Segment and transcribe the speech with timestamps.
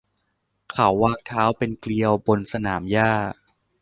[0.71, 3.11] เขาวางเท้าเป็นเกลียวบนสนามหญ้า